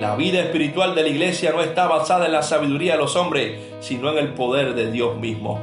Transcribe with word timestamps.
La 0.00 0.14
vida 0.16 0.40
espiritual 0.40 0.94
de 0.94 1.02
la 1.02 1.08
iglesia 1.08 1.52
no 1.52 1.60
está 1.60 1.86
basada 1.86 2.26
en 2.26 2.32
la 2.32 2.42
sabiduría 2.42 2.92
de 2.92 2.98
los 2.98 3.16
hombres, 3.16 3.60
sino 3.80 4.10
en 4.10 4.18
el 4.18 4.32
poder 4.34 4.74
de 4.74 4.90
Dios 4.90 5.16
mismo. 5.16 5.60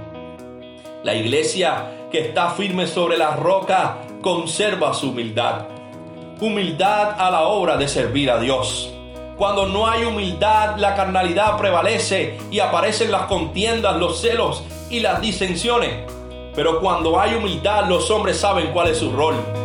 La 1.04 1.15
iglesia 1.15 2.07
que 2.12 2.20
está 2.20 2.49
firme 2.49 2.86
sobre 2.86 3.18
la 3.18 3.36
roca 3.36 3.97
conserva 4.21 4.94
su 4.94 5.12
humildad. 5.12 5.68
Humildad 6.41 7.20
a 7.20 7.31
la 7.31 7.44
obra 7.44 7.78
de 7.78 7.88
servir 7.88 8.30
a 8.30 8.39
Dios. 8.39 8.94
Cuando 9.38 9.68
no 9.68 9.88
hay 9.88 10.04
humildad, 10.04 10.78
la 10.78 10.96
carnalidad 10.96 11.58
prevalece 11.58 12.38
y 12.52 12.60
aparecen 12.60 13.12
las 13.12 13.24
contiendas, 13.24 13.98
los 13.98 14.20
celos 14.20 14.64
y 14.90 15.00
las 15.00 15.22
disensiones. 15.22 15.92
Pero 16.56 16.80
cuando 16.80 17.20
hay 17.20 17.36
humildad, 17.36 17.88
los 17.88 18.10
hombres 18.12 18.38
saben 18.38 18.72
cuál 18.72 18.90
es 18.90 18.98
su 18.98 19.12
rol. 19.12 19.64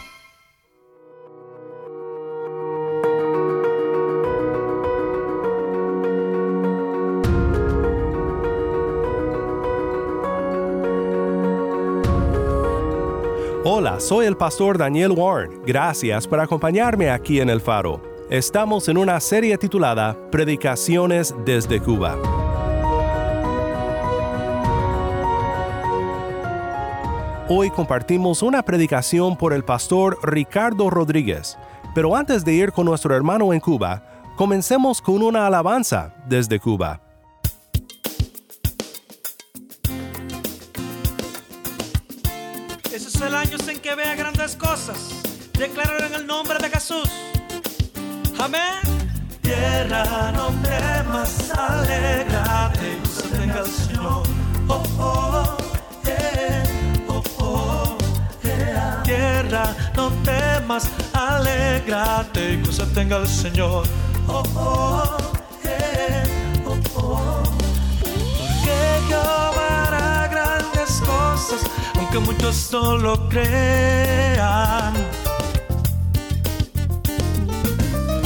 Hola, 13.81 13.99
soy 13.99 14.27
el 14.27 14.37
pastor 14.37 14.77
Daniel 14.77 15.09
Warren. 15.09 15.63
Gracias 15.65 16.27
por 16.27 16.39
acompañarme 16.39 17.09
aquí 17.09 17.39
en 17.39 17.49
El 17.49 17.59
Faro. 17.59 17.99
Estamos 18.29 18.87
en 18.89 18.95
una 18.95 19.19
serie 19.19 19.57
titulada 19.57 20.15
Predicaciones 20.29 21.33
desde 21.45 21.81
Cuba. 21.81 22.15
Hoy 27.49 27.71
compartimos 27.71 28.43
una 28.43 28.61
predicación 28.61 29.35
por 29.35 29.51
el 29.51 29.63
pastor 29.63 30.19
Ricardo 30.21 30.91
Rodríguez, 30.91 31.57
pero 31.95 32.15
antes 32.15 32.45
de 32.45 32.53
ir 32.53 32.71
con 32.71 32.85
nuestro 32.85 33.15
hermano 33.15 33.51
en 33.51 33.59
Cuba, 33.59 34.03
comencemos 34.37 35.01
con 35.01 35.23
una 35.23 35.47
alabanza 35.47 36.13
desde 36.27 36.59
Cuba. 36.59 37.01
Ese 42.93 43.07
es 43.07 43.21
el 43.21 43.33
año 43.33 43.55
en 43.69 43.79
que 43.79 43.95
vea 43.95 44.15
grandes 44.15 44.57
cosas. 44.57 44.97
Declarar 45.53 46.03
en 46.03 46.13
el 46.13 46.27
nombre 46.27 46.57
de 46.59 46.69
Jesús. 46.69 47.09
Amén. 48.37 48.81
Tierra, 49.41 50.31
no 50.33 50.47
temas, 50.61 51.51
alegrate, 51.51 52.99
se 53.05 53.27
tenga 53.29 53.59
el 53.61 53.71
Señor. 53.71 54.23
Oh, 54.67 54.83
oh, 54.99 55.57
eh, 56.05 56.63
oh, 57.07 57.23
oh, 57.39 57.97
yeah. 58.43 59.01
Tierra, 59.03 59.73
no 59.95 60.09
temas, 60.25 60.89
alegrate, 61.13 62.61
que 62.61 62.73
se 62.73 62.85
tenga 62.87 63.17
el 63.17 63.27
Señor. 63.27 63.85
Oh, 64.27 64.43
oh, 64.55 65.17
eh, 65.63 66.23
oh, 66.65 66.77
oh. 66.95 67.43
Porque 68.37 68.75
Jehová 69.07 69.60
aunque 72.13 72.19
muchos 72.31 72.69
no 72.73 72.97
lo 72.97 73.29
crean. 73.29 74.93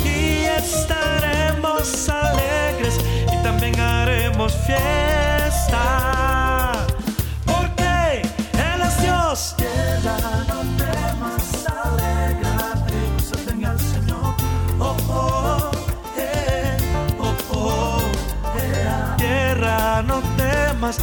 Y 0.04 0.46
estaremos 0.46 2.10
alegres 2.10 2.98
y 3.32 3.44
también 3.44 3.80
haremos 3.80 4.54
fiesta. 4.66 5.84
Porque 7.46 8.22
Él 8.54 8.82
es 8.82 9.02
Dios. 9.02 9.56
No 20.06 20.22
temas, 20.38 20.98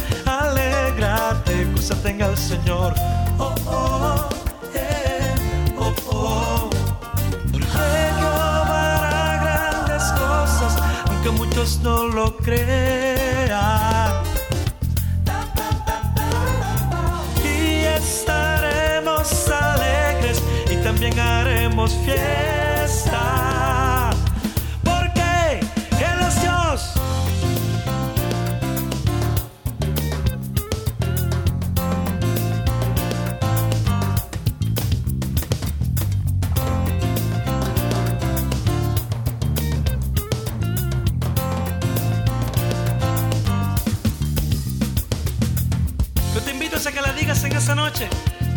se 1.83 1.95
tenga 1.95 2.33
Señor. 2.37 2.93
Oh, 3.37 3.53
oh, 3.67 4.29
eh, 4.73 5.35
oh, 5.77 5.93
oh. 6.07 6.69
Porque 7.51 7.67
Jehová 7.67 8.95
hará 8.95 9.43
grandes 9.43 10.03
cosas, 10.13 10.81
aunque 11.09 11.31
muchos 11.31 11.79
no 11.79 12.07
lo 12.07 12.37
crean. 12.37 14.13
Y 17.43 17.83
estaremos 17.99 19.49
alegres 19.49 20.41
y 20.71 20.77
también 20.77 21.19
haremos 21.19 21.91
fiesta. 22.05 22.62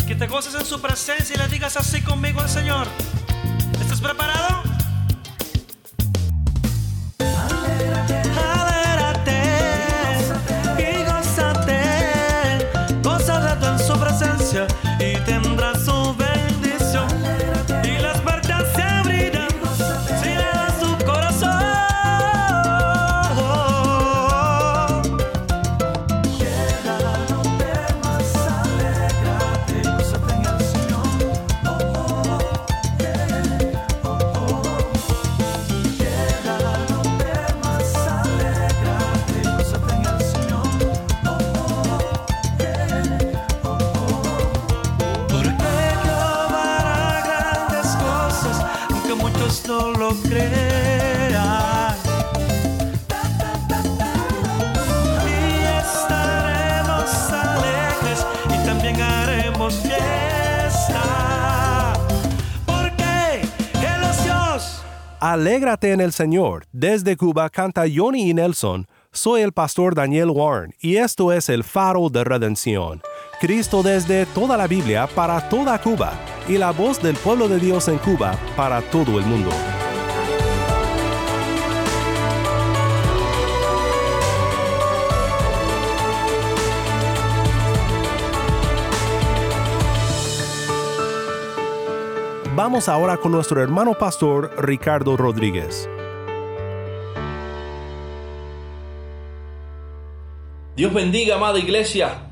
Que 0.06 0.15
te 0.15 0.28
goces 0.28 0.55
en 0.55 0.65
su 0.65 0.81
presencia 0.81 1.34
y 1.34 1.39
le 1.39 1.49
digas 1.49 1.77
así 1.77 2.00
conmigo 2.00 2.41
al 2.41 2.49
Señor. 2.49 2.87
¿Estás 3.81 4.00
preparado? 4.00 4.66
Alégrate 65.21 65.92
en 65.92 66.03
el 66.03 66.13
Señor. 66.13 66.66
Desde 66.72 67.16
Cuba 67.16 67.48
canta 67.48 67.84
Johnny 67.92 68.28
y 68.28 68.34
Nelson. 68.34 68.86
Soy 69.13 69.41
el 69.41 69.53
pastor 69.53 69.95
Daniel 69.95 70.28
Warren 70.28 70.74
y 70.78 70.97
esto 70.97 71.33
es 71.33 71.48
el 71.48 71.65
faro 71.65 72.10
de 72.10 72.22
redención. 72.22 73.01
Cristo 73.41 73.83
desde 73.83 74.27
toda 74.27 74.59
la 74.59 74.66
Biblia 74.66 75.07
para 75.07 75.48
toda 75.48 75.80
Cuba 75.80 76.13
y 76.47 76.59
la 76.59 76.71
voz 76.71 77.03
del 77.03 77.16
pueblo 77.16 77.48
de 77.48 77.59
Dios 77.59 77.89
en 77.89 77.97
Cuba 77.98 78.39
para 78.57 78.83
todo 78.83 79.18
el 79.18 79.24
mundo. 79.24 79.51
Vamos 92.56 92.88
ahora 92.88 93.18
con 93.18 93.32
nuestro 93.32 93.62
hermano 93.62 93.92
pastor 93.98 94.50
Ricardo 94.56 95.14
Rodríguez. 95.14 95.91
Dios 100.74 100.91
bendiga, 100.94 101.36
amada 101.36 101.58
iglesia. 101.58 102.30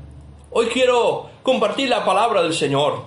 Hoy 0.49 0.65
quiero 0.65 1.29
compartir 1.43 1.89
la 1.89 2.03
palabra 2.03 2.41
del 2.41 2.55
Señor. 2.55 3.03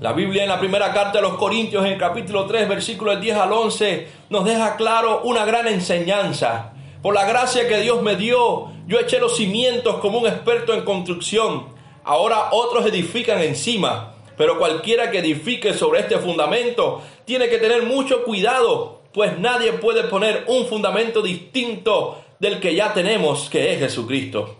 La 0.00 0.12
Biblia 0.12 0.42
en 0.42 0.50
la 0.50 0.60
primera 0.60 0.92
carta 0.92 1.12
de 1.12 1.22
los 1.22 1.38
Corintios, 1.38 1.86
en 1.86 1.96
capítulo 1.96 2.44
3, 2.44 2.68
versículos 2.68 3.22
10 3.22 3.34
al 3.34 3.52
11, 3.54 4.08
nos 4.28 4.44
deja 4.44 4.76
claro 4.76 5.22
una 5.24 5.46
gran 5.46 5.66
enseñanza. 5.66 6.74
Por 7.00 7.14
la 7.14 7.24
gracia 7.24 7.66
que 7.66 7.80
Dios 7.80 8.02
me 8.02 8.16
dio, 8.16 8.66
yo 8.86 9.00
eché 9.00 9.18
los 9.18 9.34
cimientos 9.34 9.96
como 10.00 10.18
un 10.18 10.26
experto 10.26 10.74
en 10.74 10.84
construcción. 10.84 11.68
Ahora 12.04 12.50
otros 12.52 12.84
edifican 12.84 13.40
encima. 13.40 14.17
Pero 14.38 14.56
cualquiera 14.56 15.10
que 15.10 15.18
edifique 15.18 15.74
sobre 15.74 16.00
este 16.00 16.16
fundamento 16.18 17.02
tiene 17.24 17.48
que 17.48 17.58
tener 17.58 17.82
mucho 17.82 18.22
cuidado, 18.22 19.02
pues 19.12 19.36
nadie 19.38 19.72
puede 19.74 20.04
poner 20.04 20.44
un 20.46 20.66
fundamento 20.66 21.20
distinto 21.20 22.22
del 22.38 22.60
que 22.60 22.74
ya 22.74 22.94
tenemos, 22.94 23.50
que 23.50 23.72
es 23.72 23.80
Jesucristo. 23.80 24.56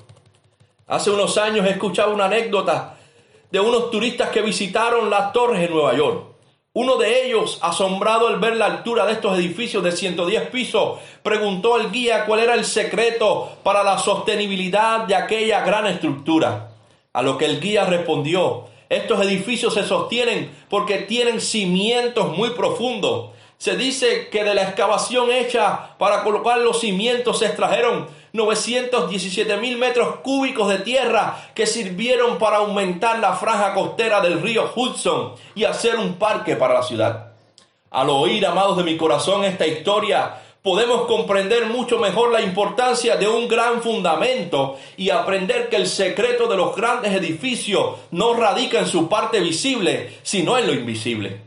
Hace 0.88 1.12
unos 1.12 1.38
años 1.38 1.64
he 1.64 1.70
escuchado 1.70 2.12
una 2.12 2.24
anécdota 2.24 2.98
de 3.52 3.60
unos 3.60 3.90
turistas 3.90 4.30
que 4.30 4.42
visitaron 4.42 5.10
las 5.10 5.32
torres 5.32 5.62
en 5.62 5.72
Nueva 5.72 5.94
York. 5.94 6.24
Uno 6.72 6.96
de 6.96 7.26
ellos, 7.26 7.58
asombrado 7.62 8.26
al 8.26 8.40
ver 8.40 8.56
la 8.56 8.66
altura 8.66 9.06
de 9.06 9.12
estos 9.12 9.38
edificios 9.38 9.84
de 9.84 9.92
110 9.92 10.50
pisos, 10.50 10.98
preguntó 11.22 11.76
al 11.76 11.92
guía 11.92 12.24
cuál 12.26 12.40
era 12.40 12.54
el 12.54 12.64
secreto 12.64 13.58
para 13.62 13.84
la 13.84 13.98
sostenibilidad 13.98 15.00
de 15.00 15.14
aquella 15.14 15.60
gran 15.60 15.86
estructura. 15.86 16.72
A 17.12 17.22
lo 17.22 17.38
que 17.38 17.46
el 17.46 17.60
guía 17.60 17.84
respondió, 17.84 18.66
estos 18.88 19.20
edificios 19.20 19.74
se 19.74 19.84
sostienen 19.84 20.50
porque 20.70 20.98
tienen 20.98 21.40
cimientos 21.40 22.36
muy 22.36 22.50
profundos. 22.50 23.30
Se 23.58 23.76
dice 23.76 24.28
que 24.28 24.44
de 24.44 24.54
la 24.54 24.62
excavación 24.62 25.30
hecha 25.32 25.96
para 25.98 26.22
colocar 26.22 26.58
los 26.58 26.80
cimientos 26.80 27.40
se 27.40 27.46
extrajeron 27.46 28.06
917 28.32 29.56
mil 29.56 29.78
metros 29.78 30.16
cúbicos 30.22 30.68
de 30.68 30.78
tierra 30.78 31.50
que 31.54 31.66
sirvieron 31.66 32.38
para 32.38 32.58
aumentar 32.58 33.18
la 33.18 33.34
franja 33.34 33.74
costera 33.74 34.20
del 34.20 34.40
río 34.40 34.70
Hudson 34.74 35.32
y 35.54 35.64
hacer 35.64 35.96
un 35.96 36.14
parque 36.14 36.56
para 36.56 36.74
la 36.74 36.82
ciudad. 36.82 37.32
Al 37.90 38.10
oír, 38.10 38.46
amados 38.46 38.76
de 38.76 38.84
mi 38.84 38.96
corazón, 38.96 39.44
esta 39.44 39.66
historia, 39.66 40.42
podemos 40.62 41.06
comprender 41.06 41.66
mucho 41.66 41.98
mejor 41.98 42.32
la 42.32 42.40
importancia 42.40 43.16
de 43.16 43.28
un 43.28 43.48
gran 43.48 43.82
fundamento 43.82 44.78
y 44.96 45.10
aprender 45.10 45.68
que 45.68 45.76
el 45.76 45.86
secreto 45.86 46.46
de 46.46 46.56
los 46.56 46.74
grandes 46.74 47.12
edificios 47.12 47.96
no 48.10 48.34
radica 48.34 48.78
en 48.78 48.86
su 48.86 49.08
parte 49.08 49.40
visible, 49.40 50.18
sino 50.22 50.58
en 50.58 50.66
lo 50.66 50.72
invisible, 50.72 51.40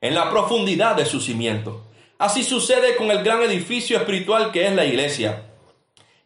en 0.00 0.14
la 0.14 0.30
profundidad 0.30 0.96
de 0.96 1.06
su 1.06 1.20
cimiento. 1.20 1.82
Así 2.18 2.44
sucede 2.44 2.96
con 2.96 3.10
el 3.10 3.24
gran 3.24 3.42
edificio 3.42 3.96
espiritual 3.96 4.52
que 4.52 4.66
es 4.66 4.74
la 4.74 4.84
iglesia. 4.84 5.46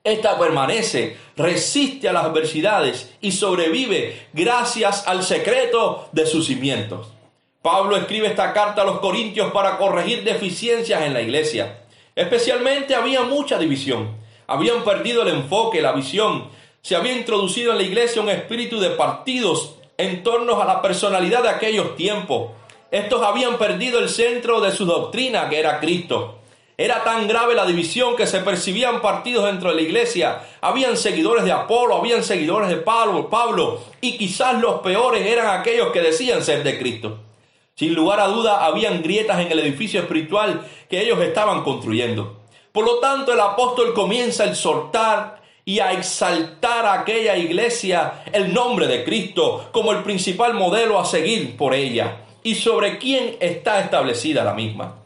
Esta 0.03 0.39
permanece, 0.39 1.17
resiste 1.37 2.09
a 2.09 2.13
las 2.13 2.25
adversidades 2.25 3.15
y 3.21 3.33
sobrevive 3.33 4.27
gracias 4.33 5.07
al 5.07 5.23
secreto 5.23 6.09
de 6.13 6.27
sus 6.27 6.47
cimientos. 6.47 7.09
Pablo 7.63 7.97
escribe 7.97 8.27
esta 8.27 8.53
carta 8.53 8.83
a 8.83 8.85
los 8.85 8.99
Corintios 8.99 9.51
para 9.53 9.79
corregir 9.79 10.23
deficiencias 10.23 11.01
en 11.05 11.15
la 11.15 11.23
iglesia. 11.23 11.84
Especialmente 12.17 12.95
había 12.95 13.23
mucha 13.23 13.59
división. 13.59 14.17
Habían 14.47 14.85
perdido 14.85 15.23
el 15.23 15.29
enfoque, 15.29 15.83
la 15.83 15.93
visión. 15.93 16.49
Se 16.81 16.95
había 16.95 17.17
introducido 17.17 17.73
en 17.73 17.79
la 17.79 17.85
iglesia 17.85 18.23
un 18.23 18.29
espíritu 18.29 18.79
de 18.79 18.91
partidos 18.91 19.75
en 19.97 20.23
torno 20.23 20.61
a 20.61 20.65
la 20.65 20.81
personalidad 20.83 21.43
de 21.43 21.49
aquellos 21.49 21.97
tiempos. 21.97 22.51
Estos 22.91 23.23
habían 23.23 23.59
perdido 23.59 23.99
el 23.99 24.09
centro 24.09 24.61
de 24.61 24.71
su 24.71 24.85
doctrina, 24.85 25.49
que 25.49 25.59
era 25.59 25.81
Cristo. 25.81 26.39
Era 26.77 27.03
tan 27.03 27.27
grave 27.27 27.55
la 27.55 27.67
división 27.67 28.17
que 28.17 28.27
se 28.27 28.41
percibían 28.41 29.01
partidos 29.01 29.47
dentro 29.47 29.71
de 29.71 29.77
la 29.77 29.83
iglesia. 29.83 30.43
Habían 30.61 30.97
seguidores 30.97 31.45
de 31.45 31.53
Apolo, 31.53 31.97
habían 31.97 32.23
seguidores 32.23 32.69
de 32.69 32.77
Pablo, 32.77 33.29
Pablo, 33.29 33.81
y 34.01 34.17
quizás 34.17 34.61
los 34.61 34.81
peores 34.81 35.27
eran 35.27 35.59
aquellos 35.59 35.91
que 35.93 36.01
decían 36.01 36.43
ser 36.43 36.63
de 36.63 36.79
Cristo. 36.79 37.19
Sin 37.76 37.93
lugar 37.94 38.21
a 38.21 38.29
duda, 38.29 38.65
habían 38.65 39.03
grietas 39.03 39.41
en 39.41 39.50
el 39.50 39.59
edificio 39.59 40.00
espiritual 40.00 40.65
que 40.88 41.00
ellos 41.00 41.21
estaban 41.21 41.65
construyendo. 41.65 42.44
Por 42.71 42.85
lo 42.85 43.00
tanto, 43.00 43.32
el 43.32 43.41
apóstol 43.41 43.93
comienza 43.94 44.44
a 44.44 44.47
exhortar 44.47 45.43
y 45.65 45.81
a 45.81 45.93
exaltar 45.93 46.87
a 46.87 47.00
aquella 47.00 47.37
iglesia 47.37 48.25
el 48.32 48.55
nombre 48.55 48.87
de 48.87 49.03
Cristo 49.03 49.71
como 49.73 49.91
el 49.91 50.05
principal 50.05 50.55
modelo 50.55 51.00
a 51.00 51.05
seguir 51.05 51.56
por 51.56 51.75
ella 51.75 52.19
y 52.44 52.55
sobre 52.55 52.99
quién 52.99 53.37
está 53.41 53.81
establecida 53.81 54.44
la 54.44 54.55
misma. 54.55 55.03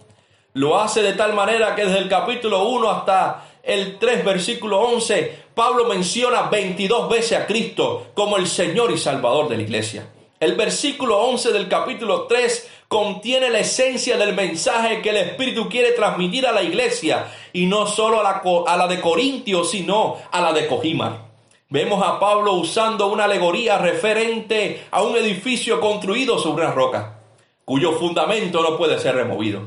Lo 0.53 0.79
hace 0.79 1.03
de 1.03 1.13
tal 1.15 1.33
manera 1.33 1.75
que 1.75 1.87
desde 1.87 1.99
el 1.99 2.09
capítulo 2.09 2.65
1 2.69 2.91
hasta 2.91 3.45
el 3.63 3.99
3 3.99 4.25
versículo 4.25 4.81
11, 4.81 5.45
Pablo 5.55 5.87
menciona 5.87 6.43
22 6.43 7.09
veces 7.09 7.39
a 7.39 7.47
Cristo 7.47 8.09
como 8.15 8.37
el 8.37 8.47
Señor 8.47 8.91
y 8.91 8.99
Salvador 8.99 9.49
de 9.49 9.57
la 9.57 9.63
iglesia. 9.63 10.09
El 10.41 10.55
versículo 10.55 11.19
11 11.19 11.53
del 11.53 11.67
capítulo 11.67 12.29
3 12.29 12.71
contiene 12.87 13.51
la 13.51 13.59
esencia 13.59 14.17
del 14.17 14.35
mensaje 14.35 15.03
que 15.03 15.11
el 15.11 15.17
Espíritu 15.17 15.69
quiere 15.69 15.91
transmitir 15.93 16.47
a 16.47 16.53
la 16.53 16.63
iglesia 16.63 17.27
y 17.53 17.67
no 17.67 17.87
solo 17.87 18.21
a 18.21 18.23
la, 18.23 18.43
a 18.67 18.77
la 18.77 18.87
de 18.87 19.01
Corintios, 19.01 19.73
sino 19.73 20.17
a 20.31 20.41
la 20.41 20.53
de 20.53 20.69
Cojimar. 20.69 21.27
Vemos 21.71 22.03
a 22.07 22.21
Pablo 22.21 22.53
usando 22.53 23.09
una 23.09 23.25
alegoría 23.25 23.79
referente 23.79 24.87
a 24.93 25.03
un 25.03 25.17
edificio 25.17 25.81
construido 25.81 26.39
sobre 26.39 26.65
una 26.65 26.73
roca, 26.73 27.19
cuyo 27.65 27.93
fundamento 27.99 28.63
no 28.63 28.77
puede 28.77 29.01
ser 29.01 29.17
removido. 29.17 29.63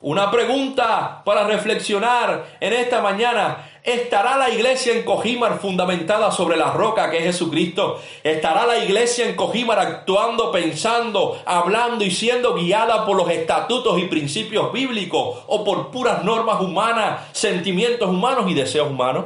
Una 0.00 0.30
pregunta 0.30 1.22
para 1.24 1.44
reflexionar 1.44 2.56
en 2.60 2.72
esta 2.72 3.02
mañana. 3.02 3.77
¿Estará 3.88 4.36
la 4.36 4.50
iglesia 4.50 4.92
en 4.92 5.02
Cojimar 5.02 5.60
fundamentada 5.60 6.30
sobre 6.30 6.58
la 6.58 6.72
roca 6.72 7.10
que 7.10 7.16
es 7.16 7.24
Jesucristo? 7.24 7.98
¿Estará 8.22 8.66
la 8.66 8.84
iglesia 8.84 9.26
en 9.26 9.34
Cojimar 9.34 9.78
actuando, 9.78 10.52
pensando, 10.52 11.40
hablando 11.46 12.04
y 12.04 12.10
siendo 12.10 12.54
guiada 12.54 13.06
por 13.06 13.16
los 13.16 13.30
estatutos 13.30 13.98
y 13.98 14.04
principios 14.04 14.74
bíblicos 14.74 15.38
o 15.46 15.64
por 15.64 15.90
puras 15.90 16.22
normas 16.22 16.60
humanas, 16.60 17.28
sentimientos 17.32 18.10
humanos 18.10 18.50
y 18.50 18.52
deseos 18.52 18.90
humanos? 18.90 19.24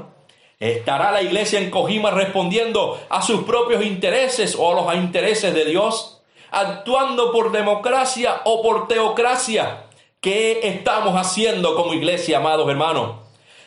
¿Estará 0.60 1.10
la 1.10 1.22
iglesia 1.22 1.58
en 1.58 1.69
Cojimar 1.69 2.15
respondiendo 2.15 3.01
a 3.08 3.20
sus 3.20 3.43
propios 3.43 3.84
intereses 3.84 4.55
o 4.56 4.70
a 4.70 4.81
los 4.81 4.94
intereses 4.94 5.53
de 5.55 5.65
Dios? 5.65 6.22
¿Actuando 6.53 7.32
por 7.32 7.51
democracia 7.51 8.43
o 8.44 8.63
por 8.63 8.86
teocracia? 8.86 9.86
¿Qué 10.20 10.60
estamos 10.63 11.17
haciendo 11.17 11.75
como 11.75 11.94
iglesia, 11.94 12.36
amados 12.36 12.69
hermanos? 12.69 13.21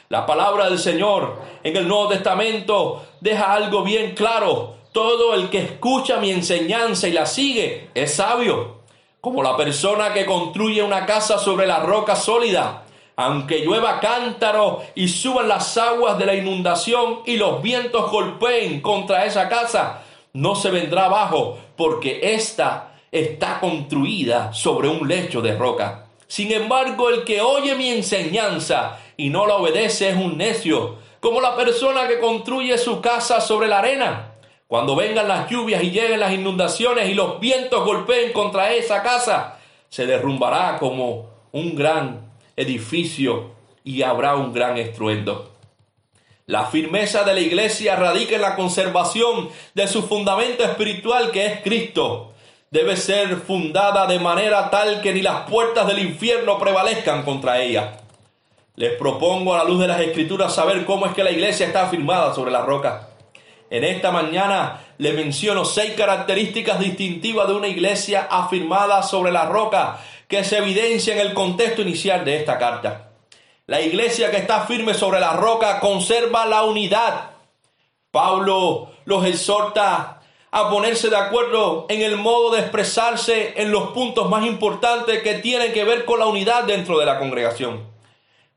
La 0.10 0.24
palabra 0.28 0.70
del 0.70 0.78
Señor 0.78 1.42
en 1.64 1.76
el 1.76 1.88
Nuevo 1.88 2.10
Testamento 2.10 3.06
deja 3.22 3.52
algo 3.54 3.82
bien 3.82 4.14
claro. 4.14 4.76
Todo 4.92 5.34
el 5.34 5.50
que 5.50 5.60
escucha 5.60 6.18
mi 6.18 6.30
enseñanza 6.30 7.08
y 7.08 7.12
la 7.12 7.26
sigue 7.26 7.90
es 7.96 8.14
sabio, 8.14 8.82
como 9.20 9.42
la 9.42 9.58
persona 9.58 10.14
que 10.14 10.26
construye 10.26 10.84
una 10.84 11.08
casa 11.08 11.40
sobre 11.40 11.66
la 11.66 11.80
roca 11.80 12.16
sólida. 12.16 12.84
Aunque 13.16 13.66
llueva 13.66 14.00
cántaro 14.00 14.84
y 14.94 15.08
suban 15.08 15.48
las 15.48 15.76
aguas 15.76 16.20
de 16.20 16.28
la 16.28 16.36
inundación 16.36 17.22
y 17.26 17.38
los 17.38 17.62
vientos 17.64 18.12
golpeen 18.12 18.82
contra 18.82 19.26
esa 19.26 19.50
casa, 19.50 20.04
no 20.34 20.54
se 20.54 20.70
vendrá 20.70 21.06
abajo 21.06 21.58
porque 21.76 22.20
ésta 22.36 22.96
está 23.12 23.60
construida 23.60 24.54
sobre 24.54 24.88
un 24.88 25.08
lecho 25.08 25.42
de 25.42 25.58
roca. 25.58 26.06
Sin 26.28 26.52
embargo, 26.52 27.10
el 27.10 27.24
que 27.24 27.42
oye 27.42 27.76
mi 27.76 27.90
enseñanza 27.90 29.00
y 29.18 29.30
no 29.30 29.46
la 29.46 29.56
obedece 29.56 30.10
es 30.10 30.16
un 30.16 30.38
necio, 30.38 30.98
como 31.20 31.42
la 31.42 31.56
persona 31.56 32.08
que 32.08 32.20
construye 32.20 32.78
su 32.78 33.02
casa 33.02 33.42
sobre 33.42 33.68
la 33.68 33.80
arena. 33.80 34.34
Cuando 34.68 34.96
vengan 34.96 35.28
las 35.28 35.50
lluvias 35.50 35.84
y 35.84 35.92
lleguen 35.92 36.20
las 36.20 36.34
inundaciones 36.34 37.10
y 37.10 37.14
los 37.14 37.40
vientos 37.40 37.86
golpeen 37.86 38.34
contra 38.34 38.74
esa 38.74 39.04
casa, 39.04 39.60
se 39.90 40.06
derrumbará 40.06 40.78
como 40.80 41.30
un 41.52 41.76
gran 41.76 42.32
edificio 42.56 43.52
y 43.84 44.02
habrá 44.02 44.36
un 44.36 44.54
gran 44.54 44.78
estruendo. 44.78 45.52
La 46.48 46.66
firmeza 46.66 47.24
de 47.24 47.34
la 47.34 47.40
iglesia 47.40 47.96
radica 47.96 48.36
en 48.36 48.42
la 48.42 48.56
conservación 48.56 49.50
de 49.74 49.88
su 49.88 50.04
fundamento 50.04 50.64
espiritual 50.64 51.32
que 51.32 51.46
es 51.46 51.62
Cristo 51.62 52.34
debe 52.70 52.98
ser 52.98 53.38
fundada 53.38 54.06
de 54.06 54.20
manera 54.20 54.70
tal 54.70 55.02
que 55.02 55.14
ni 55.14 55.22
las 55.22 55.50
puertas 55.50 55.88
del 55.88 56.00
infierno 56.00 56.60
prevalezcan 56.60 57.24
contra 57.24 57.62
ella. 57.62 58.02
Les 58.78 58.92
propongo 58.98 59.54
a 59.54 59.60
la 59.60 59.64
luz 59.64 59.80
de 59.80 59.88
las 59.88 60.02
escrituras 60.02 60.54
saber 60.54 60.84
cómo 60.86 61.06
es 61.06 61.14
que 61.14 61.24
la 61.24 61.32
iglesia 61.32 61.66
está 61.66 61.84
afirmada 61.84 62.34
sobre 62.36 62.52
la 62.52 62.62
roca. 62.62 63.08
En 63.70 63.86
esta 63.86 64.12
mañana 64.12 64.82
le 64.98 65.14
menciono 65.14 65.64
seis 65.64 65.94
características 65.94 66.80
distintivas 66.80 67.48
de 67.48 67.54
una 67.54 67.70
iglesia 67.70 68.28
afirmada 68.30 69.02
sobre 69.02 69.32
la 69.32 69.46
roca 69.46 70.00
que 70.28 70.44
se 70.44 70.58
evidencia 70.58 71.14
en 71.14 71.22
el 71.22 71.34
contexto 71.34 71.82
inicial 71.82 72.26
de 72.26 72.36
esta 72.36 72.58
carta. 72.58 73.12
La 73.66 73.80
iglesia 73.80 74.30
que 74.30 74.38
está 74.38 74.66
firme 74.66 74.94
sobre 74.94 75.22
la 75.22 75.34
roca 75.34 75.80
conserva 75.80 76.46
la 76.46 76.64
unidad. 76.64 77.32
Pablo 78.12 78.92
los 79.06 79.26
exhorta 79.26 80.22
a 80.52 80.70
ponerse 80.70 81.10
de 81.10 81.18
acuerdo 81.18 81.86
en 81.88 82.02
el 82.02 82.18
modo 82.18 82.52
de 82.52 82.60
expresarse 82.60 83.54
en 83.56 83.72
los 83.72 83.92
puntos 83.92 84.30
más 84.30 84.46
importantes 84.46 85.24
que 85.24 85.36
tienen 85.36 85.72
que 85.72 85.86
ver 85.86 86.04
con 86.04 86.20
la 86.20 86.26
unidad 86.26 86.66
dentro 86.66 87.00
de 87.00 87.06
la 87.06 87.20
congregación. 87.20 87.95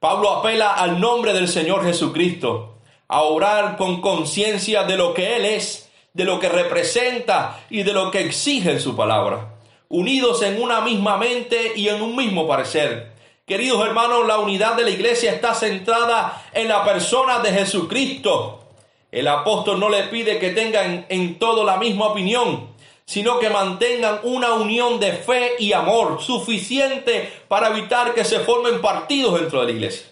Pablo 0.01 0.31
apela 0.31 0.75
al 0.75 1.01
nombre 1.01 1.33
del 1.33 1.49
Señor 1.49 1.85
Jesucristo, 1.85 2.77
a 3.09 3.23
orar 3.23 3.77
con 3.77 4.01
conciencia 4.01 4.85
de 4.85 4.97
lo 4.97 5.13
que 5.13 5.35
Él 5.35 5.45
es, 5.45 5.91
de 6.13 6.25
lo 6.25 6.39
que 6.39 6.49
representa 6.49 7.65
y 7.69 7.83
de 7.83 7.93
lo 7.93 8.13
que 8.13 8.21
exige 8.21 8.71
en 8.71 8.81
su 8.81 8.95
palabra, 8.95 9.57
unidos 9.89 10.43
en 10.43 10.63
una 10.63 10.83
misma 10.83 11.17
mente 11.17 11.73
y 11.75 11.89
en 11.89 12.01
un 12.01 12.15
mismo 12.15 12.47
parecer. 12.47 13.13
Queridos 13.45 13.85
hermanos, 13.85 14.25
la 14.25 14.39
unidad 14.39 14.77
de 14.77 14.85
la 14.85 14.91
iglesia 14.91 15.33
está 15.33 15.53
centrada 15.53 16.45
en 16.53 16.69
la 16.69 16.85
persona 16.85 17.41
de 17.41 17.51
Jesucristo. 17.51 18.69
El 19.11 19.27
apóstol 19.27 19.81
no 19.81 19.89
le 19.89 20.05
pide 20.05 20.39
que 20.39 20.51
tengan 20.51 21.07
en 21.09 21.41
todo 21.41 21.65
la 21.65 21.77
misma 21.77 22.07
opinión, 22.07 22.68
sino 23.09 23.39
que 23.39 23.49
mantengan 23.49 24.21
una 24.23 24.53
unión 24.53 25.01
de 25.01 25.13
fe 25.13 25.53
y 25.59 25.73
amor 25.73 26.21
suficiente 26.21 27.33
para 27.49 27.69
evitar 27.71 28.13
que 28.13 28.23
se 28.23 28.41
formen 28.41 28.83
partidos 28.83 29.41
dentro 29.41 29.61
de 29.61 29.65
la 29.65 29.73
iglesia. 29.73 30.09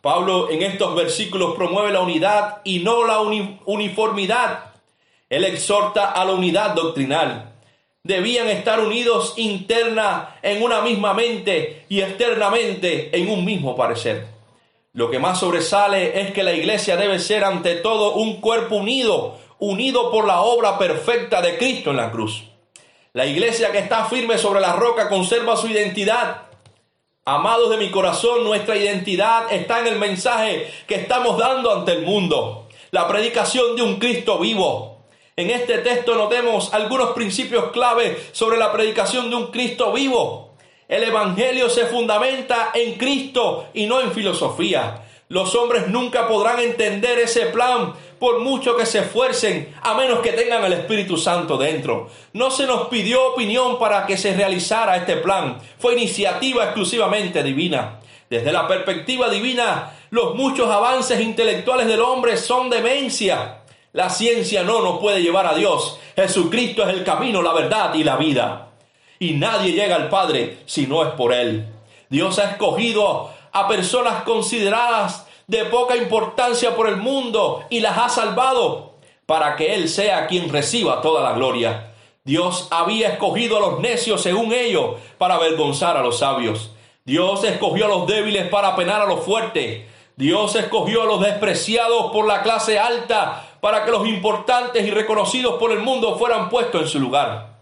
Pablo 0.00 0.50
en 0.50 0.60
estos 0.64 0.96
versículos 0.96 1.54
promueve 1.54 1.92
la 1.92 2.00
unidad 2.00 2.62
y 2.64 2.80
no 2.80 3.06
la 3.06 3.20
uniformidad. 3.20 4.72
Él 5.30 5.44
exhorta 5.44 6.10
a 6.10 6.24
la 6.24 6.32
unidad 6.32 6.74
doctrinal. 6.74 7.54
Debían 8.02 8.48
estar 8.48 8.80
unidos 8.80 9.34
interna 9.36 10.36
en 10.42 10.64
una 10.64 10.80
misma 10.80 11.14
mente 11.14 11.84
y 11.88 12.00
externamente 12.00 13.16
en 13.16 13.30
un 13.30 13.44
mismo 13.44 13.76
parecer. 13.76 14.26
Lo 14.92 15.12
que 15.12 15.20
más 15.20 15.38
sobresale 15.38 16.20
es 16.22 16.32
que 16.32 16.42
la 16.42 16.54
iglesia 16.54 16.96
debe 16.96 17.20
ser 17.20 17.44
ante 17.44 17.76
todo 17.76 18.14
un 18.14 18.40
cuerpo 18.40 18.74
unido, 18.74 19.38
unido 19.58 20.10
por 20.10 20.26
la 20.26 20.40
obra 20.40 20.78
perfecta 20.78 21.40
de 21.40 21.56
Cristo 21.58 21.90
en 21.90 21.96
la 21.96 22.10
cruz. 22.10 22.44
La 23.12 23.26
iglesia 23.26 23.72
que 23.72 23.78
está 23.78 24.04
firme 24.04 24.38
sobre 24.38 24.60
la 24.60 24.74
roca 24.74 25.08
conserva 25.08 25.56
su 25.56 25.68
identidad. 25.68 26.42
Amados 27.24 27.70
de 27.70 27.78
mi 27.78 27.90
corazón, 27.90 28.44
nuestra 28.44 28.76
identidad 28.76 29.52
está 29.52 29.80
en 29.80 29.86
el 29.88 29.98
mensaje 29.98 30.70
que 30.86 30.96
estamos 30.96 31.38
dando 31.38 31.72
ante 31.72 31.92
el 31.92 32.02
mundo. 32.02 32.68
La 32.90 33.08
predicación 33.08 33.74
de 33.74 33.82
un 33.82 33.98
Cristo 33.98 34.38
vivo, 34.38 34.96
en 35.38 35.50
este 35.50 35.76
texto 35.78 36.14
notemos 36.14 36.72
algunos 36.72 37.10
principios 37.10 37.70
clave 37.70 38.16
sobre 38.32 38.56
la 38.56 38.72
predicación 38.72 39.28
de 39.28 39.36
un 39.36 39.48
Cristo 39.48 39.92
vivo. 39.92 40.54
El 40.88 41.02
Evangelio 41.02 41.68
se 41.68 41.84
fundamenta 41.84 42.70
en 42.72 42.94
Cristo 42.94 43.66
y 43.74 43.84
no 43.84 44.00
en 44.00 44.12
filosofía. 44.12 45.05
Los 45.28 45.56
hombres 45.56 45.88
nunca 45.88 46.28
podrán 46.28 46.60
entender 46.60 47.18
ese 47.18 47.46
plan 47.46 47.94
por 48.20 48.38
mucho 48.40 48.76
que 48.76 48.86
se 48.86 49.00
esfuercen, 49.00 49.74
a 49.82 49.94
menos 49.94 50.20
que 50.20 50.32
tengan 50.32 50.64
el 50.64 50.72
Espíritu 50.74 51.16
Santo 51.16 51.58
dentro. 51.58 52.08
No 52.32 52.50
se 52.52 52.64
nos 52.64 52.86
pidió 52.86 53.32
opinión 53.32 53.76
para 53.78 54.06
que 54.06 54.16
se 54.16 54.34
realizara 54.34 54.96
este 54.96 55.16
plan. 55.16 55.58
Fue 55.80 55.94
iniciativa 55.94 56.64
exclusivamente 56.64 57.42
divina. 57.42 58.00
Desde 58.30 58.52
la 58.52 58.68
perspectiva 58.68 59.28
divina, 59.28 59.94
los 60.10 60.36
muchos 60.36 60.70
avances 60.70 61.20
intelectuales 61.20 61.88
del 61.88 62.02
hombre 62.02 62.36
son 62.36 62.70
demencia. 62.70 63.62
La 63.92 64.10
ciencia 64.10 64.62
no 64.62 64.80
nos 64.80 65.00
puede 65.00 65.22
llevar 65.22 65.46
a 65.46 65.54
Dios. 65.54 65.98
Jesucristo 66.14 66.84
es 66.84 66.90
el 66.90 67.02
camino, 67.02 67.42
la 67.42 67.52
verdad 67.52 67.92
y 67.94 68.04
la 68.04 68.16
vida. 68.16 68.68
Y 69.18 69.32
nadie 69.32 69.72
llega 69.72 69.96
al 69.96 70.08
Padre 70.08 70.58
si 70.66 70.86
no 70.86 71.02
es 71.02 71.10
por 71.14 71.32
Él. 71.32 71.66
Dios 72.08 72.38
ha 72.38 72.50
escogido 72.50 73.30
a 73.56 73.66
personas 73.68 74.22
consideradas 74.24 75.26
de 75.46 75.64
poca 75.64 75.96
importancia 75.96 76.76
por 76.76 76.90
el 76.90 76.98
mundo 76.98 77.64
y 77.70 77.80
las 77.80 77.96
ha 77.96 78.10
salvado 78.10 78.96
para 79.24 79.56
que 79.56 79.74
Él 79.74 79.88
sea 79.88 80.26
quien 80.26 80.50
reciba 80.50 81.00
toda 81.00 81.22
la 81.22 81.32
gloria. 81.32 81.94
Dios 82.22 82.68
había 82.70 83.08
escogido 83.08 83.56
a 83.56 83.60
los 83.60 83.80
necios 83.80 84.20
según 84.20 84.52
ellos 84.52 84.96
para 85.16 85.36
avergonzar 85.36 85.96
a 85.96 86.02
los 86.02 86.18
sabios. 86.18 86.72
Dios 87.06 87.44
escogió 87.44 87.86
a 87.86 87.88
los 87.88 88.06
débiles 88.06 88.46
para 88.50 88.76
penar 88.76 89.00
a 89.00 89.06
los 89.06 89.24
fuertes. 89.24 89.86
Dios 90.16 90.54
escogió 90.54 91.04
a 91.04 91.06
los 91.06 91.22
despreciados 91.22 92.12
por 92.12 92.26
la 92.26 92.42
clase 92.42 92.78
alta 92.78 93.56
para 93.62 93.86
que 93.86 93.90
los 93.90 94.06
importantes 94.06 94.86
y 94.86 94.90
reconocidos 94.90 95.54
por 95.54 95.72
el 95.72 95.78
mundo 95.78 96.18
fueran 96.18 96.50
puestos 96.50 96.82
en 96.82 96.88
su 96.88 97.00
lugar. 97.00 97.55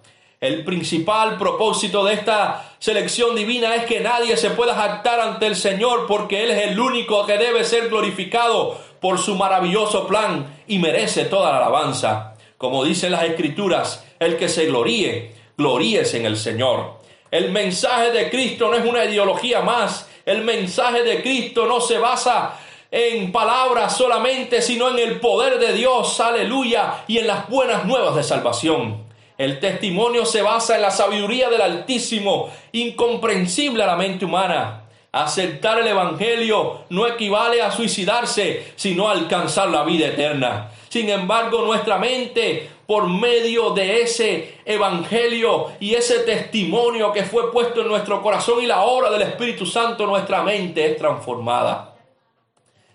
El 0.44 0.62
principal 0.62 1.38
propósito 1.38 2.04
de 2.04 2.12
esta 2.12 2.74
selección 2.78 3.34
divina 3.34 3.76
es 3.76 3.86
que 3.86 4.00
nadie 4.00 4.36
se 4.36 4.50
pueda 4.50 4.74
jactar 4.74 5.18
ante 5.18 5.46
el 5.46 5.56
Señor 5.56 6.04
porque 6.06 6.44
Él 6.44 6.50
es 6.50 6.66
el 6.66 6.78
único 6.78 7.24
que 7.24 7.38
debe 7.38 7.64
ser 7.64 7.88
glorificado 7.88 8.78
por 9.00 9.18
su 9.18 9.36
maravilloso 9.36 10.06
plan 10.06 10.62
y 10.66 10.78
merece 10.78 11.24
toda 11.24 11.50
la 11.50 11.56
alabanza. 11.56 12.34
Como 12.58 12.84
dicen 12.84 13.12
las 13.12 13.24
Escrituras, 13.24 14.04
el 14.18 14.36
que 14.36 14.50
se 14.50 14.66
gloríe, 14.66 15.32
gloríese 15.56 16.18
en 16.18 16.26
el 16.26 16.36
Señor. 16.36 17.00
El 17.30 17.50
mensaje 17.50 18.10
de 18.10 18.28
Cristo 18.28 18.68
no 18.68 18.76
es 18.76 18.84
una 18.84 19.06
ideología 19.06 19.62
más. 19.62 20.10
El 20.26 20.44
mensaje 20.44 21.04
de 21.04 21.22
Cristo 21.22 21.64
no 21.64 21.80
se 21.80 21.96
basa 21.96 22.58
en 22.90 23.32
palabras 23.32 23.96
solamente, 23.96 24.60
sino 24.60 24.90
en 24.90 24.98
el 24.98 25.20
poder 25.20 25.58
de 25.58 25.72
Dios, 25.72 26.20
aleluya, 26.20 27.04
y 27.08 27.16
en 27.16 27.28
las 27.28 27.48
buenas 27.48 27.86
nuevas 27.86 28.14
de 28.14 28.22
salvación. 28.22 29.03
El 29.36 29.58
testimonio 29.58 30.24
se 30.24 30.42
basa 30.42 30.76
en 30.76 30.82
la 30.82 30.92
sabiduría 30.92 31.48
del 31.48 31.60
Altísimo, 31.60 32.50
incomprensible 32.72 33.82
a 33.82 33.86
la 33.86 33.96
mente 33.96 34.24
humana. 34.24 34.84
Aceptar 35.10 35.80
el 35.80 35.88
Evangelio 35.88 36.84
no 36.90 37.06
equivale 37.06 37.62
a 37.62 37.70
suicidarse, 37.70 38.72
sino 38.76 39.08
a 39.08 39.12
alcanzar 39.12 39.70
la 39.70 39.84
vida 39.84 40.08
eterna. 40.08 40.70
Sin 40.88 41.08
embargo, 41.08 41.62
nuestra 41.62 41.98
mente, 41.98 42.68
por 42.86 43.08
medio 43.08 43.70
de 43.70 44.02
ese 44.02 44.58
Evangelio 44.64 45.72
y 45.80 45.94
ese 45.94 46.20
testimonio 46.20 47.12
que 47.12 47.24
fue 47.24 47.50
puesto 47.52 47.80
en 47.82 47.88
nuestro 47.88 48.22
corazón 48.22 48.62
y 48.62 48.66
la 48.66 48.82
obra 48.82 49.10
del 49.10 49.22
Espíritu 49.22 49.66
Santo, 49.66 50.06
nuestra 50.06 50.42
mente 50.42 50.86
es 50.86 50.96
transformada. 50.96 51.96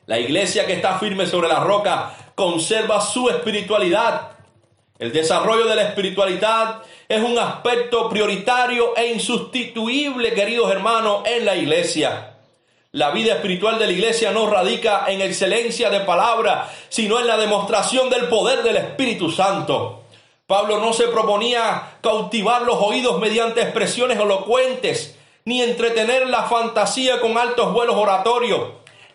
La 0.05 0.17
iglesia 0.17 0.65
que 0.65 0.73
está 0.73 0.97
firme 0.97 1.25
sobre 1.25 1.49
la 1.49 1.59
roca 1.59 2.13
conserva 2.35 3.01
su 3.01 3.29
espiritualidad. 3.29 4.38
El 4.99 5.13
desarrollo 5.13 5.65
de 5.65 5.77
la 5.77 5.83
espiritualidad 5.83 6.81
es 7.07 7.23
un 7.23 7.39
aspecto 7.39 8.09
prioritario 8.09 8.97
e 8.97 9.13
insustituible, 9.13 10.33
queridos 10.33 10.69
hermanos, 10.69 11.21
en 11.25 11.45
la 11.45 11.55
iglesia. 11.55 12.33
La 12.91 13.11
vida 13.11 13.35
espiritual 13.35 13.79
de 13.79 13.85
la 13.85 13.93
iglesia 13.93 14.31
no 14.31 14.49
radica 14.49 15.05
en 15.07 15.21
excelencia 15.21 15.89
de 15.89 16.01
palabra, 16.01 16.69
sino 16.89 17.17
en 17.17 17.27
la 17.27 17.37
demostración 17.37 18.09
del 18.09 18.27
poder 18.27 18.61
del 18.61 18.75
Espíritu 18.75 19.31
Santo. 19.31 20.01
Pablo 20.45 20.79
no 20.79 20.91
se 20.91 21.07
proponía 21.07 21.97
cautivar 22.01 22.63
los 22.63 22.75
oídos 22.81 23.19
mediante 23.19 23.61
expresiones 23.61 24.19
elocuentes, 24.19 25.15
ni 25.45 25.61
entretener 25.61 26.27
la 26.27 26.43
fantasía 26.43 27.21
con 27.21 27.37
altos 27.37 27.71
vuelos 27.71 27.95
oratorios. 27.95 28.61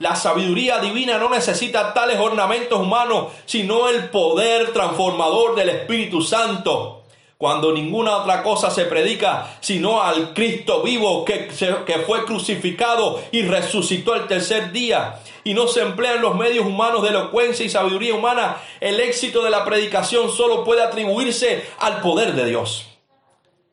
La 0.05 0.17
sabiduría 0.17 0.81
divina 0.81 1.17
no 1.17 1.31
necesita 1.31 1.95
tales 1.95 2.21
ornamentos 2.21 2.79
humanos, 2.79 3.33
sino 3.47 3.89
el 3.89 4.11
poder 4.11 4.71
transformador 4.75 5.55
del 5.55 5.71
Espíritu 5.71 6.21
Santo. 6.21 7.05
Cuando 7.39 7.73
ninguna 7.73 8.19
otra 8.19 8.43
cosa 8.43 8.71
se 8.71 8.85
predica, 8.85 9.57
sino 9.61 10.03
al 10.03 10.35
Cristo 10.35 10.83
vivo 10.83 11.25
que, 11.25 11.49
que 11.87 11.99
fue 12.01 12.27
crucificado 12.27 13.19
y 13.33 13.45
resucitó 13.45 14.15
el 14.15 14.27
tercer 14.27 14.73
día. 14.73 15.21
Y 15.43 15.55
no 15.55 15.69
se 15.69 15.81
emplean 15.81 16.21
los 16.21 16.37
medios 16.37 16.67
humanos 16.67 17.03
de 17.03 17.09
elocuencia 17.09 17.65
y 17.65 17.71
sabiduría 17.71 18.15
humana. 18.15 18.59
El 18.81 19.01
éxito 19.01 19.43
de 19.43 19.49
la 19.49 19.65
predicación 19.65 20.31
solo 20.31 20.65
puede 20.65 20.83
atribuirse 20.83 21.65
al 21.79 22.03
poder 22.03 22.35
de 22.35 22.45
Dios. 22.45 22.91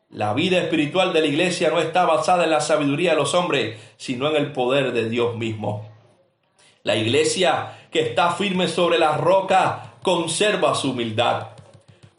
La 0.09 0.33
vida 0.33 0.59
espiritual 0.59 1.11
de 1.11 1.19
la 1.19 1.27
iglesia 1.27 1.71
no 1.71 1.81
está 1.81 2.05
basada 2.05 2.45
en 2.45 2.51
la 2.51 2.61
sabiduría 2.61 3.11
de 3.11 3.17
los 3.17 3.33
hombres, 3.33 3.77
sino 3.97 4.29
en 4.29 4.37
el 4.37 4.53
poder 4.53 4.93
de 4.93 5.09
Dios 5.09 5.35
mismo. 5.35 5.90
La 6.83 6.95
iglesia 6.95 7.87
que 7.91 8.01
está 8.01 8.31
firme 8.31 8.67
sobre 8.67 8.97
la 8.97 9.15
roca 9.15 9.97
conserva 10.01 10.73
su 10.73 10.91
humildad. 10.91 11.49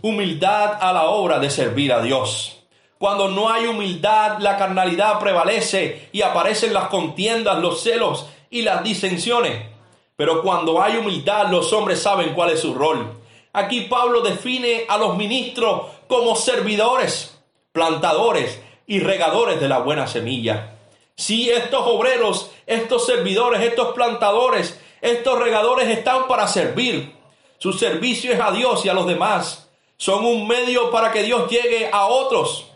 Humildad 0.03 0.79
a 0.81 0.93
la 0.93 1.07
obra 1.07 1.41
de 1.41 1.51
servir 1.51 1.93
a 1.93 2.01
Dios. 2.01 2.63
Cuando 2.99 3.29
no 3.29 3.51
hay 3.51 3.67
humildad, 3.67 4.39
la 4.39 4.57
carnalidad 4.57 5.19
prevalece 5.19 6.09
y 6.13 6.23
aparecen 6.23 6.73
las 6.73 6.87
contiendas, 6.87 7.59
los 7.59 7.83
celos 7.83 8.27
y 8.51 8.63
las 8.63 8.85
disensiones. 8.85 9.67
Pero 10.15 10.43
cuando 10.43 10.81
hay 10.81 10.97
humildad, 10.97 11.51
los 11.51 11.73
hombres 11.73 12.01
saben 12.01 12.33
cuál 12.33 12.51
es 12.51 12.61
su 12.61 12.75
rol. 12.75 13.19
Aquí 13.53 13.83
Pablo 13.83 14.21
define 14.21 14.85
a 14.89 14.97
los 14.97 15.17
ministros 15.17 15.87
como 16.07 16.37
servidores, 16.37 17.37
plantadores 17.73 18.63
y 18.87 19.01
regadores 19.01 19.61
de 19.61 19.69
la 19.69 19.79
buena 19.79 20.07
semilla. 20.07 20.72
Si 21.17 21.51
estos 21.51 21.83
obreros, 21.87 22.51
estos 22.67 23.07
servidores, 23.07 23.63
estos 23.63 23.95
plantadores, 23.95 24.81
estos 25.01 25.39
regadores 25.39 25.89
están 25.89 26.27
para 26.29 26.47
servir. 26.47 27.15
Su 27.59 27.73
servicio 27.73 28.33
es 28.33 28.41
a 28.41 28.51
Dios 28.53 28.85
y 28.85 28.89
a 28.89 28.95
los 28.95 29.07
demás. 29.07 29.69
Son 29.97 30.25
un 30.25 30.49
medio 30.49 30.91
para 30.91 31.13
que 31.13 31.23
Dios 31.23 31.51
llegue 31.51 31.91
a 31.93 32.07
otros. 32.07 32.67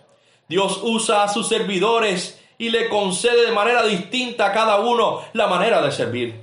Dios 0.48 0.80
usa 0.82 1.24
a 1.24 1.28
sus 1.28 1.48
servidores 1.48 2.40
y 2.58 2.70
le 2.70 2.88
concede 2.88 3.46
de 3.46 3.52
manera 3.52 3.84
distinta 3.84 4.46
a 4.46 4.52
cada 4.52 4.78
uno 4.78 5.22
la 5.32 5.46
manera 5.46 5.82
de 5.82 5.92
servir. 5.92 6.40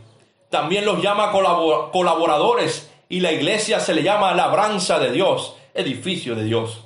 También 0.49 0.85
los 0.85 1.01
llama 1.01 1.31
colaboradores 1.31 2.91
y 3.09 3.21
la 3.21 3.31
iglesia 3.31 3.79
se 3.79 3.93
le 3.93 4.03
llama 4.03 4.33
labranza 4.33 4.99
de 4.99 5.11
Dios. 5.11 5.55
edificio 5.73 6.35
de 6.35 6.43
Dios. 6.43 6.81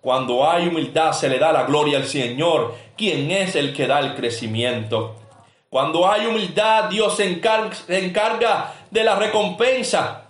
Cuando 0.00 0.48
hay 0.48 0.68
humildad 0.68 1.12
se 1.12 1.28
le 1.28 1.38
da 1.38 1.52
la 1.52 1.64
gloria 1.64 1.98
al 1.98 2.06
Señor, 2.06 2.74
quien 2.96 3.30
es 3.30 3.54
el 3.54 3.74
que 3.74 3.86
da 3.86 4.00
el 4.00 4.14
crecimiento. 4.14 5.16
Cuando 5.68 6.10
hay 6.10 6.26
humildad, 6.26 6.84
Dios 6.84 7.16
se 7.16 7.26
encarga, 7.26 8.74
de 8.90 9.04
la 9.04 9.14
recompensa. 9.16 10.28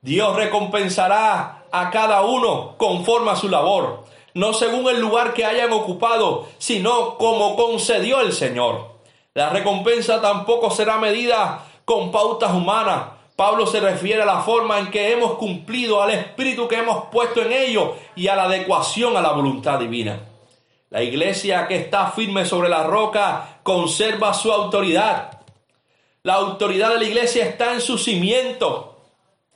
Dios 0.00 0.36
recompensará 0.36 1.64
a 1.70 1.90
cada 1.90 2.22
uno 2.22 2.74
conforme 2.76 3.30
a 3.30 3.36
su 3.36 3.48
labor, 3.48 4.04
no 4.34 4.52
según 4.52 4.88
el 4.88 5.00
lugar 5.00 5.32
que 5.32 5.46
hayan 5.46 5.72
ocupado, 5.72 6.48
sino 6.58 7.16
como 7.16 7.56
concedió 7.56 8.20
el 8.20 8.32
Señor. 8.32 8.92
La 9.34 9.48
recompensa 9.48 10.20
tampoco 10.20 10.70
será 10.70 10.98
medida 10.98 11.64
con 11.84 12.10
pautas 12.10 12.52
humanas. 12.52 13.04
Pablo 13.36 13.66
se 13.66 13.80
refiere 13.80 14.22
a 14.22 14.26
la 14.26 14.40
forma 14.40 14.78
en 14.78 14.90
que 14.90 15.12
hemos 15.12 15.34
cumplido, 15.34 16.02
al 16.02 16.10
espíritu 16.10 16.68
que 16.68 16.76
hemos 16.76 17.06
puesto 17.06 17.42
en 17.42 17.52
ello 17.52 17.96
y 18.14 18.28
a 18.28 18.36
la 18.36 18.44
adecuación 18.44 19.16
a 19.16 19.22
la 19.22 19.32
voluntad 19.32 19.78
divina. 19.78 20.20
La 20.90 21.02
iglesia 21.02 21.66
que 21.66 21.76
está 21.76 22.10
firme 22.10 22.44
sobre 22.44 22.68
la 22.68 22.84
roca 22.84 23.60
conserva 23.62 24.34
su 24.34 24.52
autoridad. 24.52 25.40
La 26.22 26.34
autoridad 26.34 26.90
de 26.90 26.98
la 26.98 27.04
iglesia 27.04 27.46
está 27.46 27.72
en 27.72 27.80
su 27.80 27.96
cimiento 27.96 29.00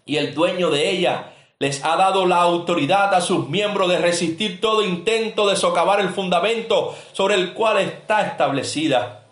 y 0.07 0.17
el 0.17 0.35
dueño 0.35 0.71
de 0.71 0.91
ella 0.91 1.35
les 1.59 1.85
ha 1.85 1.97
dado 1.97 2.27
la 2.27 2.37
autoridad 2.37 3.15
a 3.15 3.21
sus 3.21 3.49
miembros 3.49 3.89
de 3.89 3.99
resistir 3.99 4.61
todo 4.61 4.83
intento 4.83 5.47
de 5.47 5.57
socavar 5.57 6.01
el 6.01 6.11
fundamento 6.11 6.95
sobre 7.13 7.35
el 7.35 7.53
cual 7.53 7.79
está 7.79 8.27
establecida. 8.27 9.27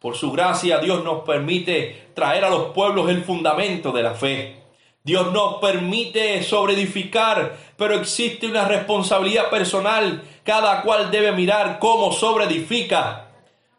Por 0.00 0.16
su 0.16 0.32
gracia 0.32 0.78
Dios 0.78 1.02
nos 1.02 1.24
permite 1.24 2.05
traer 2.16 2.46
a 2.46 2.50
los 2.50 2.72
pueblos 2.72 3.10
el 3.10 3.22
fundamento 3.22 3.92
de 3.92 4.02
la 4.02 4.14
fe. 4.14 4.56
Dios 5.04 5.32
nos 5.32 5.56
permite 5.56 6.42
sobreedificar, 6.42 7.56
pero 7.76 7.94
existe 7.94 8.46
una 8.46 8.64
responsabilidad 8.64 9.50
personal. 9.50 10.22
Cada 10.42 10.80
cual 10.80 11.10
debe 11.10 11.32
mirar 11.32 11.78
cómo 11.78 12.12
sobreedifica. 12.12 13.28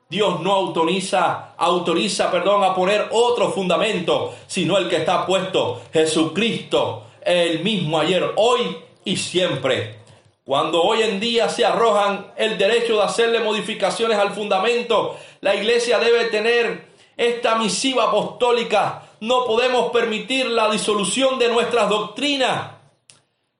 Dios 0.07 0.39
no 0.39 0.53
autoriza, 0.53 1.55
autoriza, 1.57 2.29
perdón, 2.29 2.63
a 2.63 2.75
poner 2.75 3.07
otro 3.11 3.51
fundamento, 3.51 4.35
sino 4.45 4.77
el 4.77 4.87
que 4.87 4.97
está 4.97 5.25
puesto, 5.25 5.81
Jesucristo, 5.91 7.07
el 7.25 7.61
mismo 7.61 7.99
ayer, 7.99 8.33
hoy 8.35 8.77
y 9.03 9.17
siempre. 9.17 9.97
Cuando 10.45 10.81
hoy 10.81 11.01
en 11.01 11.19
día 11.19 11.49
se 11.49 11.65
arrojan 11.65 12.27
el 12.37 12.57
derecho 12.57 12.97
de 12.97 13.03
hacerle 13.03 13.39
modificaciones 13.39 14.17
al 14.17 14.31
fundamento, 14.31 15.17
la 15.41 15.55
iglesia 15.55 15.99
debe 15.99 16.25
tener 16.25 16.86
esta 17.17 17.55
misiva 17.55 18.05
apostólica 18.05 19.01
no 19.19 19.45
podemos 19.45 19.91
permitir 19.91 20.45
la 20.45 20.69
disolución 20.69 21.39
de 21.39 21.49
nuestras 21.49 21.89
doctrinas. 21.89 22.71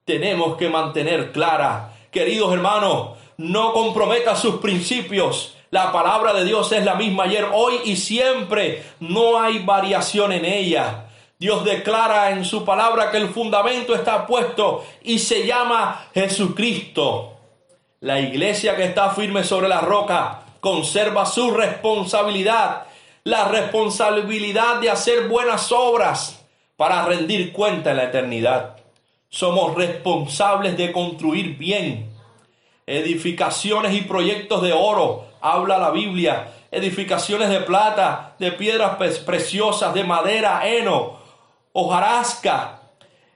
Tenemos 0.06 0.56
que 0.58 0.70
mantener 0.70 1.32
clara, 1.32 1.96
queridos 2.12 2.54
hermanos, 2.54 3.18
no 3.38 3.74
comprometa 3.74 4.36
sus 4.36 4.58
principios. 4.58 5.56
La 5.72 5.92
palabra 5.92 6.34
de 6.34 6.46
Dios 6.46 6.72
es 6.72 6.86
la 6.86 6.96
misma 6.96 7.24
ayer, 7.24 7.48
hoy 7.52 7.80
y 7.86 7.96
siempre. 7.96 8.84
No 9.00 9.40
hay 9.40 9.60
variación 9.60 10.32
en 10.32 10.46
ella. 10.46 11.08
Dios 11.40 11.66
declara 11.66 12.32
en 12.32 12.46
su 12.46 12.64
palabra 12.64 13.12
que 13.12 13.18
el 13.18 13.30
fundamento 13.30 13.94
está 13.94 14.26
puesto 14.26 14.86
y 15.02 15.20
se 15.20 15.46
llama 15.46 16.08
Jesucristo. 16.14 17.34
La 18.00 18.20
iglesia 18.20 18.76
que 18.76 18.86
está 18.86 19.10
firme 19.10 19.44
sobre 19.44 19.68
la 19.68 19.82
roca 19.82 20.44
conserva 20.62 21.26
su 21.26 21.52
responsabilidad 21.52 22.87
la 23.28 23.50
responsabilidad 23.50 24.80
de 24.80 24.90
hacer 24.90 25.28
buenas 25.28 25.74
obras 25.74 26.46
para 26.78 27.04
rendir 27.04 27.52
cuenta 27.52 27.92
en 27.92 27.98
la 27.98 28.06
eternidad. 28.06 28.78
Somos 29.28 29.76
responsables 29.76 30.78
de 30.78 30.94
construir 30.94 31.58
bien. 31.58 32.10
Edificaciones 32.86 33.94
y 33.94 34.02
proyectos 34.04 34.62
de 34.62 34.72
oro, 34.72 35.26
habla 35.42 35.78
la 35.78 35.92
Biblia. 35.92 36.54
Edificaciones 36.72 37.50
de 37.50 37.60
plata, 37.60 38.38
de 38.40 38.54
piedras 38.54 38.96
preciosas, 39.26 39.94
de 39.94 40.06
madera, 40.06 40.62
heno, 40.66 41.20
hojarasca. 41.74 42.80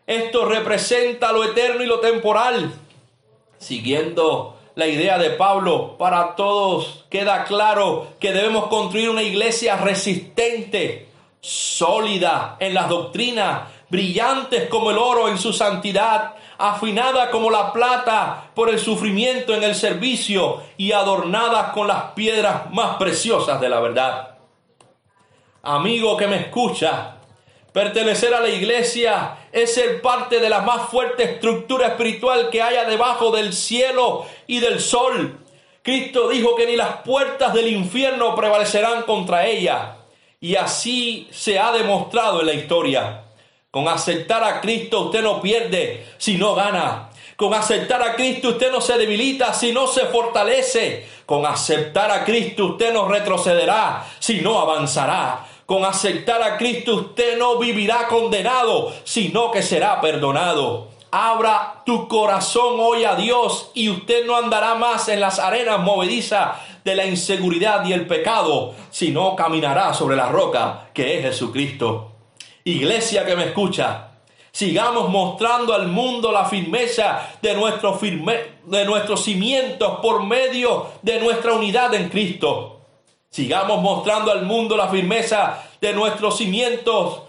Esto 0.08 0.46
representa 0.46 1.34
lo 1.34 1.44
eterno 1.44 1.84
y 1.84 1.88
lo 1.88 2.00
temporal. 2.00 2.72
Siguiendo 3.58 4.58
la 4.76 4.88
idea 4.88 5.18
de 5.18 5.32
Pablo, 5.32 5.98
para 5.98 6.36
todos 6.36 7.06
queda 7.10 7.44
claro 7.46 8.08
que 8.20 8.32
debemos 8.32 8.68
construir 8.68 9.10
una 9.10 9.24
iglesia 9.24 9.78
resistente, 9.78 11.10
sólida 11.42 12.58
en 12.60 12.74
las 12.74 12.88
doctrinas, 12.88 13.70
brillantes 13.90 14.70
como 14.70 14.92
el 14.92 14.98
oro 14.98 15.28
en 15.28 15.38
su 15.38 15.52
santidad, 15.52 16.36
afinada 16.58 17.32
como 17.32 17.50
la 17.50 17.74
plata 17.74 18.52
por 18.54 18.70
el 18.70 18.80
sufrimiento 18.80 19.54
en 19.54 19.64
el 19.64 19.76
servicio 19.76 20.62
y 20.78 20.92
adornada 20.92 21.72
con 21.72 21.88
las 21.88 22.12
piedras 22.14 22.72
más 22.72 22.98
preciosas 22.98 23.60
de 23.60 23.70
la 23.70 23.80
verdad. 23.80 24.38
Amigo 25.64 26.16
que 26.16 26.28
me 26.28 26.38
escucha, 26.38 27.18
Pertenecer 27.74 28.34
a 28.34 28.42
la 28.42 28.50
iglesia 28.50 29.38
es 29.52 29.74
ser 29.74 30.02
parte 30.02 30.40
de 30.40 30.50
la 30.50 30.60
más 30.60 30.90
fuerte 30.90 31.24
estructura 31.24 31.88
espiritual 31.88 32.50
que 32.50 32.62
haya 32.62 32.84
debajo 32.84 33.32
del 33.32 33.54
cielo 33.54 34.26
y 34.46 34.60
del 34.60 34.82
sol. 34.82 35.40
Cristo 35.82 36.28
dijo 36.28 36.56
que 36.56 36.68
ni 36.68 36.76
las 36.76 36.98
puertas 36.98 37.54
del 37.54 37.68
infierno 37.70 38.36
prevalecerán 38.36 39.04
contra 39.04 39.46
ella. 39.46 39.98
Y 40.42 40.56
así 40.56 41.30
se 41.32 41.60
ha 41.60 41.72
demostrado 41.72 42.42
en 42.42 42.48
la 42.48 42.54
historia. 42.54 43.24
Con 43.72 43.88
aceptar 43.88 44.44
a 44.44 44.60
Cristo 44.60 45.06
usted 45.06 45.22
no 45.22 45.42
pierde, 45.42 46.06
sino 46.18 46.54
gana. 46.54 47.10
Con 47.38 47.54
aceptar 47.54 48.04
a 48.04 48.16
Cristo 48.16 48.50
usted 48.50 48.70
no 48.70 48.82
se 48.82 48.98
debilita, 48.98 49.54
sino 49.54 49.88
se 49.88 50.08
fortalece. 50.08 51.08
Con 51.26 51.46
aceptar 51.46 52.12
a 52.12 52.26
Cristo 52.26 52.66
usted 52.66 52.94
no 52.94 53.08
retrocederá, 53.08 54.06
sino 54.20 54.60
avanzará. 54.60 55.48
Con 55.72 55.86
aceptar 55.86 56.44
a 56.44 56.58
Cristo 56.58 56.96
usted 56.96 57.38
no 57.38 57.58
vivirá 57.58 58.06
condenado, 58.10 58.92
sino 59.06 59.52
que 59.52 59.62
será 59.62 60.02
perdonado. 60.02 60.90
Abra 61.12 61.82
tu 61.86 62.10
corazón 62.10 62.76
hoy 62.78 63.06
a 63.06 63.16
Dios 63.16 63.72
y 63.74 63.88
usted 63.88 64.26
no 64.26 64.36
andará 64.36 64.76
más 64.76 65.08
en 65.08 65.22
las 65.22 65.40
arenas 65.40 65.80
movedizas 65.80 66.58
de 66.84 66.94
la 66.94 67.06
inseguridad 67.06 67.86
y 67.86 67.94
el 67.94 68.06
pecado, 68.06 68.74
sino 68.90 69.34
caminará 69.38 69.94
sobre 69.94 70.18
la 70.18 70.28
roca 70.28 70.90
que 70.94 71.18
es 71.18 71.24
Jesucristo. 71.24 72.16
Iglesia 72.66 73.26
que 73.26 73.38
me 73.38 73.46
escucha, 73.46 74.10
sigamos 74.52 75.08
mostrando 75.08 75.74
al 75.74 75.88
mundo 75.88 76.34
la 76.34 76.44
firmeza 76.44 77.30
de, 77.42 77.54
nuestro 77.54 77.98
de 77.98 78.84
nuestros 78.84 79.24
cimientos 79.24 80.00
por 80.02 80.26
medio 80.26 80.88
de 81.02 81.22
nuestra 81.22 81.54
unidad 81.54 81.94
en 81.94 82.10
Cristo. 82.10 82.81
Sigamos 83.32 83.82
mostrando 83.82 84.30
al 84.30 84.46
mundo 84.46 84.76
la 84.76 84.90
firmeza 84.90 85.64
de 85.80 85.94
nuestros 85.94 86.38
cimientos 86.38 87.22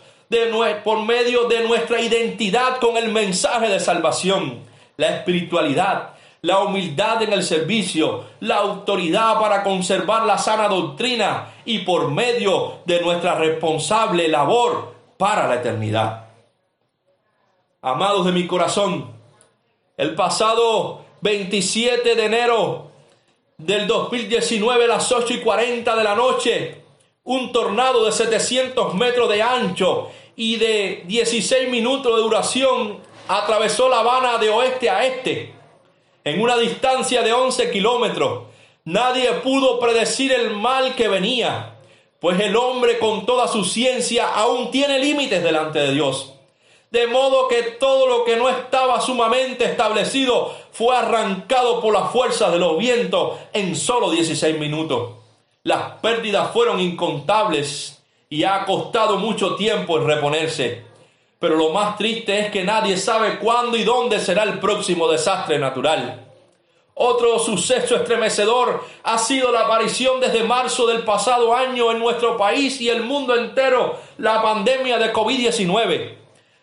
por 0.82 1.02
medio 1.02 1.44
de 1.44 1.62
nuestra 1.62 2.00
identidad 2.00 2.78
con 2.78 2.96
el 2.96 3.12
mensaje 3.12 3.68
de 3.68 3.78
salvación, 3.78 4.64
la 4.96 5.08
espiritualidad, 5.16 6.14
la 6.40 6.58
humildad 6.58 7.22
en 7.22 7.32
el 7.32 7.44
servicio, 7.44 8.24
la 8.40 8.56
autoridad 8.56 9.38
para 9.38 9.62
conservar 9.62 10.26
la 10.26 10.38
sana 10.38 10.66
doctrina 10.66 11.54
y 11.64 11.80
por 11.80 12.10
medio 12.10 12.78
de 12.84 13.00
nuestra 13.00 13.36
responsable 13.36 14.26
labor 14.26 14.94
para 15.16 15.46
la 15.46 15.56
eternidad. 15.56 16.26
Amados 17.80 18.26
de 18.26 18.32
mi 18.32 18.48
corazón, 18.48 19.08
el 19.96 20.16
pasado 20.16 21.04
27 21.20 22.16
de 22.16 22.24
enero 22.24 22.91
del 23.62 23.86
2019 23.86 24.84
a 24.84 24.88
las 24.88 25.12
8 25.12 25.34
y 25.34 25.38
40 25.38 25.94
de 25.94 26.04
la 26.04 26.16
noche, 26.16 26.82
un 27.24 27.52
tornado 27.52 28.04
de 28.04 28.10
700 28.10 28.94
metros 28.94 29.28
de 29.28 29.40
ancho 29.40 30.10
y 30.34 30.56
de 30.56 31.04
16 31.06 31.68
minutos 31.68 32.16
de 32.16 32.22
duración 32.22 32.98
atravesó 33.28 33.88
La 33.88 34.00
Habana 34.00 34.38
de 34.38 34.50
oeste 34.50 34.90
a 34.90 35.06
este, 35.06 35.54
en 36.24 36.40
una 36.40 36.56
distancia 36.56 37.22
de 37.22 37.32
11 37.32 37.70
kilómetros. 37.70 38.44
Nadie 38.84 39.30
pudo 39.34 39.78
predecir 39.78 40.32
el 40.32 40.50
mal 40.50 40.96
que 40.96 41.06
venía, 41.06 41.76
pues 42.18 42.40
el 42.40 42.56
hombre 42.56 42.98
con 42.98 43.26
toda 43.26 43.46
su 43.46 43.64
ciencia 43.64 44.28
aún 44.28 44.72
tiene 44.72 44.98
límites 44.98 45.42
delante 45.42 45.78
de 45.78 45.94
Dios. 45.94 46.31
De 46.92 47.06
modo 47.06 47.48
que 47.48 47.62
todo 47.62 48.06
lo 48.06 48.22
que 48.22 48.36
no 48.36 48.50
estaba 48.50 49.00
sumamente 49.00 49.64
establecido 49.64 50.54
fue 50.72 50.94
arrancado 50.94 51.80
por 51.80 51.94
la 51.94 52.04
fuerza 52.08 52.50
de 52.50 52.58
los 52.58 52.76
vientos 52.76 53.38
en 53.54 53.74
solo 53.74 54.10
16 54.10 54.58
minutos. 54.58 55.12
Las 55.62 55.92
pérdidas 56.02 56.50
fueron 56.52 56.80
incontables 56.80 57.98
y 58.28 58.44
ha 58.44 58.66
costado 58.66 59.16
mucho 59.16 59.56
tiempo 59.56 59.96
en 59.96 60.06
reponerse. 60.06 60.84
Pero 61.38 61.56
lo 61.56 61.70
más 61.70 61.96
triste 61.96 62.38
es 62.38 62.50
que 62.50 62.62
nadie 62.62 62.98
sabe 62.98 63.38
cuándo 63.38 63.78
y 63.78 63.84
dónde 63.84 64.20
será 64.20 64.42
el 64.42 64.58
próximo 64.58 65.10
desastre 65.10 65.58
natural. 65.58 66.26
Otro 66.92 67.38
suceso 67.38 67.96
estremecedor 67.96 68.84
ha 69.02 69.16
sido 69.16 69.50
la 69.50 69.60
aparición 69.60 70.20
desde 70.20 70.44
marzo 70.44 70.86
del 70.86 71.04
pasado 71.04 71.56
año 71.56 71.90
en 71.90 72.00
nuestro 72.00 72.36
país 72.36 72.82
y 72.82 72.90
el 72.90 73.02
mundo 73.02 73.34
entero 73.34 73.96
la 74.18 74.42
pandemia 74.42 74.98
de 74.98 75.10
COVID-19 75.10 76.21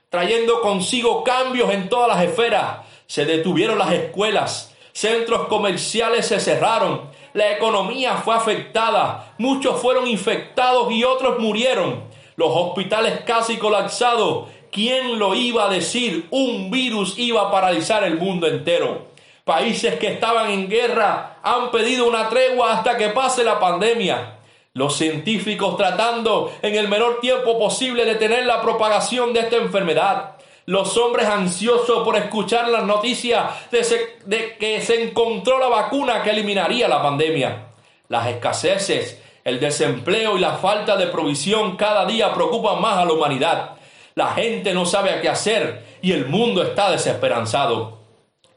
trayendo 0.09 0.61
consigo 0.61 1.23
cambios 1.23 1.71
en 1.71 1.89
todas 1.89 2.07
las 2.07 2.23
esferas, 2.23 2.87
Se 3.05 3.25
detuvieron 3.25 3.79
las 3.79 3.91
escuelas, 3.91 4.75
centros 4.91 5.47
comerciales 5.47 6.27
se 6.27 6.39
cerraron, 6.39 7.09
la 7.33 7.51
economía 7.51 8.17
fue 8.17 8.35
afectada, 8.35 9.33
muchos 9.39 9.81
fueron 9.81 10.05
infectados 10.05 10.91
y 10.91 11.03
otros 11.03 11.39
murieron, 11.39 12.03
los 12.35 12.51
hospitales 12.53 13.21
casi 13.25 13.57
colapsados. 13.57 14.47
¿Quién 14.71 15.17
lo 15.17 15.33
iba 15.33 15.65
a 15.65 15.69
decir? 15.69 16.27
Un 16.29 16.69
virus 16.69 17.17
iba 17.17 17.41
a 17.41 17.51
paralizar 17.51 18.03
el 18.03 18.17
mundo 18.17 18.45
entero. 18.45 19.07
Países 19.43 19.95
que 19.95 20.13
estaban 20.13 20.51
en 20.51 20.69
guerra 20.69 21.39
han 21.41 21.71
pedido 21.71 22.07
una 22.07 22.29
tregua 22.29 22.73
hasta 22.73 22.95
que 22.95 23.09
pase 23.09 23.43
la 23.43 23.59
pandemia. 23.59 24.38
Los 24.79 24.95
científicos 24.95 25.75
tratando 25.75 26.53
en 26.61 26.73
el 26.73 26.87
menor 26.87 27.19
tiempo 27.19 27.59
posible 27.59 28.05
de 28.05 28.13
detener 28.13 28.45
la 28.45 28.61
propagación 28.61 29.33
de 29.33 29.41
esta 29.41 29.57
enfermedad. 29.57 30.37
Los 30.67 30.95
hombres 30.95 31.27
ansiosos 31.27 32.05
por 32.05 32.15
escuchar 32.15 32.69
las 32.69 32.85
noticias 32.85 33.69
de, 33.71 33.85
de, 34.25 34.55
que 34.55 34.79
se 34.79 35.03
encontró 35.03 35.59
la 35.59 35.67
vacuna 35.67 36.23
que 36.23 36.29
eliminaría 36.29 36.87
la 36.87 37.01
pandemia. 37.01 37.71
Las 38.07 38.27
escaseces, 38.27 39.21
el 39.43 39.59
desempleo 39.59 40.37
y 40.37 40.39
la 40.39 40.53
falta 40.53 40.95
de 40.95 41.07
provisión 41.07 41.75
cada 41.75 42.05
día 42.05 42.33
preocupan 42.33 42.81
más 42.81 42.99
a 42.99 43.05
la 43.05 43.11
humanidad. 43.11 43.71
La 44.15 44.27
gente 44.27 44.73
no 44.73 44.85
sabe 44.85 45.09
a 45.09 45.19
qué 45.19 45.27
hacer 45.27 45.97
y 46.01 46.13
el 46.13 46.27
mundo 46.27 46.63
está 46.63 46.89
desesperanzado. 46.89 47.98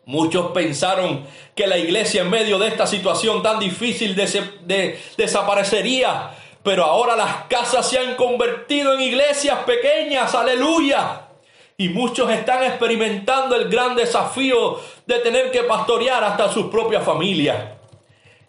Muchos 0.05 0.51
pensaron 0.51 1.25
que 1.55 1.69
la 1.69 1.79
iglesia 1.79 2.23
en 2.23 2.31
medio 2.31 2.59
de 2.59 2.67
esta 2.67 2.89
situación 2.89 3.41
tan 3.41 3.61
difícil 3.61 4.17
de, 4.17 5.01
desaparecería, 5.17 6.31
pero 6.65 6.85
ahora 6.85 7.15
las 7.15 7.45
casas 7.45 7.89
se 7.89 7.99
han 7.99 8.17
convertido 8.17 8.95
en 8.95 9.01
iglesias 9.03 9.61
pequeñas, 9.61 10.35
aleluya. 10.35 11.29
Y 11.77 11.89
muchos 11.89 12.31
están 12.31 12.65
experimentando 12.65 13.55
el 13.55 13.69
gran 13.69 13.95
desafío 13.95 14.81
de 15.07 15.21
tener 15.21 15.53
que 15.53 15.63
pastorear 15.63 16.23
hasta 16.25 16.53
sus 16.53 16.67
propias 16.67 17.05
familias. 17.05 17.57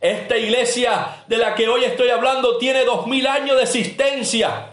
Esta 0.01 0.35
iglesia 0.35 1.23
de 1.27 1.37
la 1.37 1.53
que 1.53 1.67
hoy 1.67 1.83
estoy 1.83 2.09
hablando 2.09 2.57
tiene 2.57 2.83
dos 2.83 3.05
mil 3.05 3.27
años 3.27 3.57
de 3.57 3.63
existencia. 3.63 4.71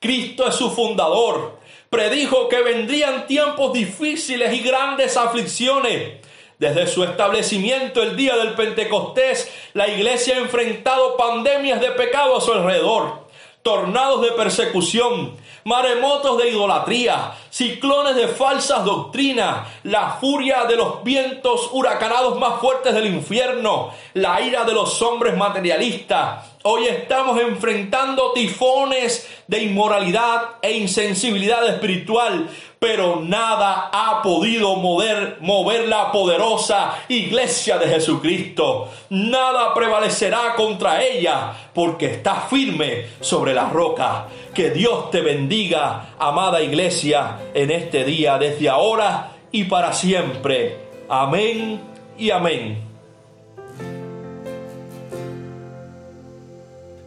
Cristo 0.00 0.48
es 0.48 0.54
su 0.54 0.70
fundador 0.70 1.62
predijo 1.92 2.48
que 2.48 2.62
vendrían 2.62 3.26
tiempos 3.26 3.74
difíciles 3.74 4.54
y 4.54 4.60
grandes 4.60 5.14
aflicciones. 5.14 6.21
Desde 6.62 6.86
su 6.86 7.02
establecimiento 7.02 8.04
el 8.04 8.14
día 8.14 8.36
del 8.36 8.54
Pentecostés, 8.54 9.50
la 9.74 9.88
iglesia 9.88 10.36
ha 10.36 10.38
enfrentado 10.38 11.16
pandemias 11.16 11.80
de 11.80 11.90
pecado 11.90 12.36
a 12.36 12.40
su 12.40 12.52
alrededor, 12.52 13.26
tornados 13.62 14.22
de 14.22 14.30
persecución, 14.30 15.36
maremotos 15.64 16.38
de 16.38 16.50
idolatría, 16.50 17.32
ciclones 17.50 18.14
de 18.14 18.28
falsas 18.28 18.84
doctrinas, 18.84 19.66
la 19.82 20.18
furia 20.20 20.66
de 20.66 20.76
los 20.76 21.02
vientos 21.02 21.68
huracanados 21.72 22.38
más 22.38 22.60
fuertes 22.60 22.94
del 22.94 23.06
infierno, 23.06 23.92
la 24.14 24.40
ira 24.40 24.62
de 24.62 24.72
los 24.72 25.02
hombres 25.02 25.36
materialistas. 25.36 26.51
Hoy 26.64 26.86
estamos 26.86 27.40
enfrentando 27.40 28.30
tifones 28.32 29.28
de 29.48 29.64
inmoralidad 29.64 30.58
e 30.62 30.70
insensibilidad 30.76 31.66
espiritual, 31.66 32.48
pero 32.78 33.20
nada 33.20 33.90
ha 33.92 34.22
podido 34.22 34.76
mover, 34.76 35.38
mover 35.40 35.88
la 35.88 36.12
poderosa 36.12 36.98
iglesia 37.08 37.78
de 37.78 37.88
Jesucristo. 37.88 38.88
Nada 39.10 39.74
prevalecerá 39.74 40.54
contra 40.54 41.02
ella, 41.02 41.52
porque 41.74 42.06
está 42.06 42.42
firme 42.42 43.06
sobre 43.20 43.54
la 43.54 43.68
roca. 43.68 44.28
Que 44.54 44.70
Dios 44.70 45.10
te 45.10 45.20
bendiga, 45.20 46.14
amada 46.16 46.62
iglesia, 46.62 47.38
en 47.54 47.72
este 47.72 48.04
día, 48.04 48.38
desde 48.38 48.68
ahora 48.68 49.32
y 49.50 49.64
para 49.64 49.92
siempre. 49.92 50.78
Amén 51.08 51.80
y 52.16 52.30
amén. 52.30 52.91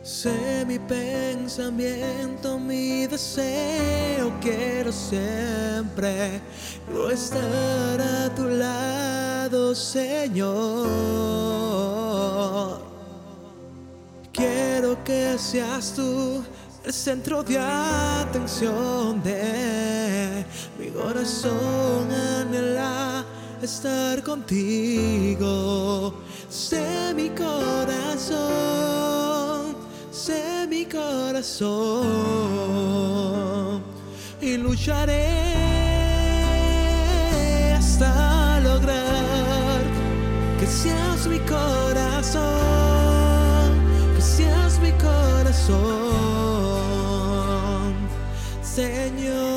Sé 0.05 0.63
mi 0.67 0.77
pensamiento, 0.77 2.59
mi 2.59 3.07
deseo, 3.07 4.31
quiero 4.39 4.91
siempre 4.91 6.39
yo 6.93 7.09
estar 7.09 7.99
a 7.99 8.29
tu 8.35 8.43
lado, 8.43 9.73
Señor. 9.73 10.45
Quiero 14.31 15.03
que 15.03 15.39
seas 15.39 15.93
tú 15.95 16.43
el 16.83 16.93
centro 16.93 17.41
de 17.41 17.57
atención 17.57 19.23
de 19.23 20.45
mi 20.77 20.89
corazón 20.89 22.11
anhela 22.11 23.25
estar 23.59 24.21
contigo. 24.21 26.13
Sé 26.47 27.11
mi 27.15 27.29
corazón, 27.29 28.84
corazón 31.25 31.73
y 34.41 34.57
lucharé 34.57 35.25
hasta 37.73 38.59
lograr 38.59 39.81
que 40.59 40.67
seas 40.67 41.27
mi 41.27 41.39
corazón, 41.39 42.43
que 44.15 44.21
seas 44.21 44.79
mi 44.79 44.91
corazón. 44.91 46.15
que 48.61 49.54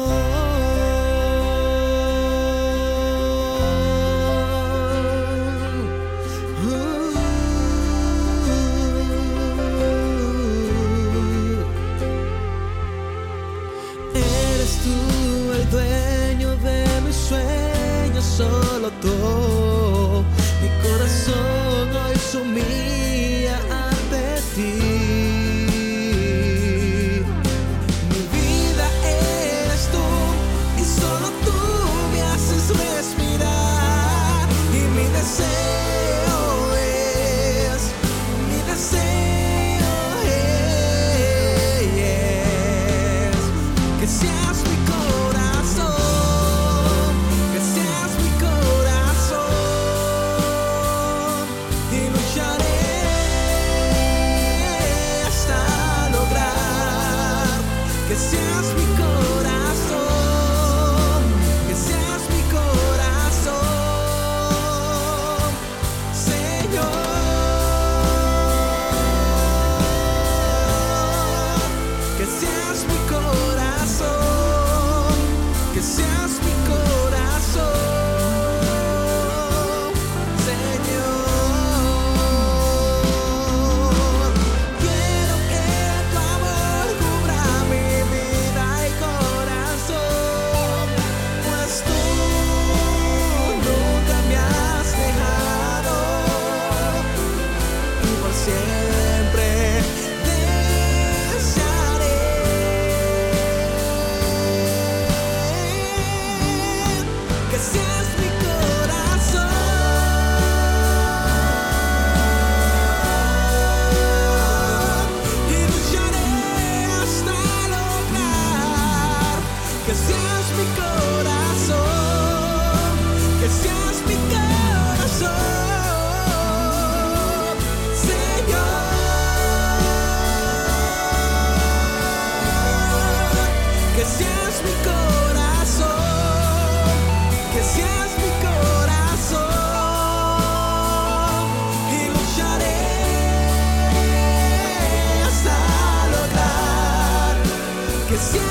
see 148.21 148.48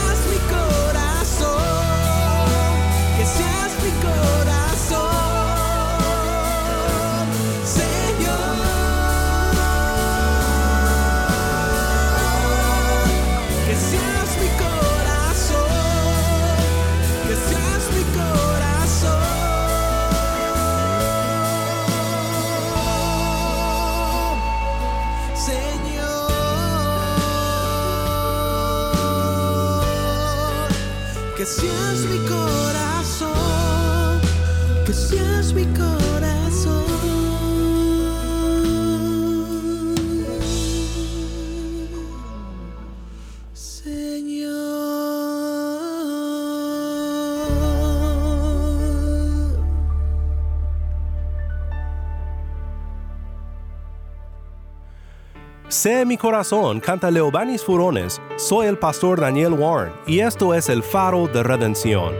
Sé 55.70 56.06
mi 56.06 56.16
corazón, 56.16 56.80
canta 56.80 57.12
Leobanis 57.12 57.62
Furones. 57.62 58.22
Soy 58.38 58.68
el 58.68 58.78
pastor 58.78 59.20
Daniel 59.20 59.52
Warren 59.52 59.92
y 60.08 60.20
esto 60.20 60.54
es 60.54 60.70
el 60.70 60.82
faro 60.82 61.28
de 61.28 61.44
redención. 61.44 62.14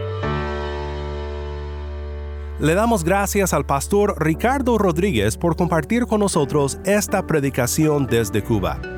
Le 2.60 2.74
damos 2.74 3.04
gracias 3.04 3.54
al 3.54 3.64
pastor 3.64 4.22
Ricardo 4.22 4.76
Rodríguez 4.76 5.38
por 5.38 5.56
compartir 5.56 6.04
con 6.04 6.20
nosotros 6.20 6.78
esta 6.84 7.26
predicación 7.26 8.06
desde 8.06 8.44
Cuba. 8.44 8.97